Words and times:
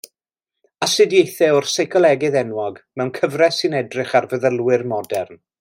Astudiaethau 0.85 1.57
o'r 1.59 1.67
seicolegydd 1.73 2.39
enwog, 2.43 2.83
mewn 3.01 3.15
cyfres 3.21 3.63
sy'n 3.63 3.81
edrych 3.85 4.19
ar 4.23 4.31
feddylwyr 4.33 4.89
modern. 4.97 5.43